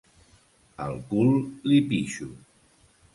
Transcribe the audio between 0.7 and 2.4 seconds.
Al cul li pixo.